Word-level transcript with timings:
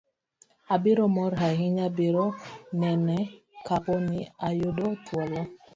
abiro 0.73 1.03
mor 1.15 1.31
ahinya 1.49 1.85
biro 1.97 2.25
nene 2.79 3.17
kapo 3.67 3.93
ni 4.07 4.19
ayudo 4.47 4.85
thuolo 5.05 5.41